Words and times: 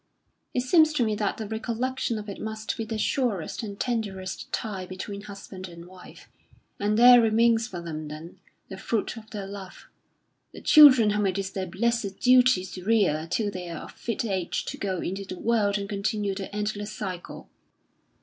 It 0.55 0.61
seems 0.61 0.93
to 0.93 1.05
me 1.05 1.13
that 1.17 1.37
the 1.37 1.47
recollection 1.47 2.17
of 2.17 2.27
it 2.27 2.41
must 2.41 2.75
be 2.75 2.85
the 2.85 2.97
surest 2.97 3.61
and 3.61 3.79
tenderest 3.79 4.51
tie 4.51 4.87
between 4.87 5.21
husband 5.21 5.67
and 5.67 5.85
wife; 5.85 6.27
and 6.79 6.97
there 6.97 7.21
remains 7.21 7.67
for 7.67 7.81
them, 7.81 8.07
then, 8.07 8.39
the 8.67 8.77
fruit 8.77 9.15
of 9.15 9.29
their 9.29 9.45
love, 9.45 9.85
the 10.53 10.61
children 10.61 11.11
whom 11.11 11.27
it 11.27 11.37
is 11.37 11.51
their 11.51 11.67
blessed 11.67 12.19
duty 12.19 12.65
to 12.65 12.83
rear 12.83 13.27
till 13.29 13.51
they 13.51 13.69
are 13.69 13.83
of 13.83 13.91
fit 13.91 14.25
age 14.25 14.65
to 14.65 14.77
go 14.79 15.01
into 15.01 15.23
the 15.23 15.37
world 15.39 15.77
and 15.77 15.87
continue 15.87 16.33
the 16.33 16.51
endless 16.51 16.91
cycle." 16.91 17.47